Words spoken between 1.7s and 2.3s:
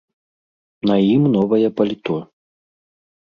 паліто.